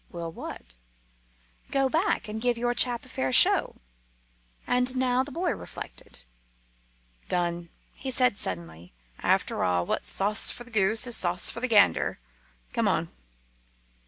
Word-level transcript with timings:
"Will 0.11 0.31
what?" 0.31 0.73
"Go 1.69 1.87
back 1.87 2.27
and 2.27 2.41
give 2.41 2.57
your 2.57 2.73
chap 2.73 3.05
a 3.05 3.07
fair 3.07 3.31
show." 3.31 3.75
And 4.65 4.97
now 4.97 5.23
the 5.23 5.31
boy 5.31 5.51
reflected. 5.51 6.23
"Done," 7.29 7.69
he 7.93 8.09
said 8.09 8.35
suddenly. 8.35 8.93
"After 9.19 9.63
all, 9.63 9.85
what's 9.85 10.09
sauce 10.09 10.49
for 10.49 10.63
the 10.63 10.71
goose 10.71 11.05
is 11.05 11.17
sauce 11.17 11.51
for 11.51 11.59
the 11.59 11.67
gander. 11.67 12.17
Come 12.73 12.87
on." 12.87 13.09